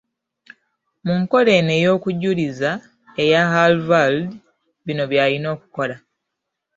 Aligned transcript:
Mu 1.05 1.13
nkola 1.21 1.51
eno 1.59 1.71
ey’okujuliza, 1.79 2.71
eya 3.23 3.41
Halvald, 3.53 4.27
bino 4.85 5.03
by’olina 5.11 5.47
okukola. 5.55 5.95